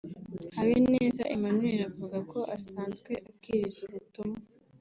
[0.57, 4.39] Habineza Emmanuel avuga ko asanzwe abwiriza ubutumwa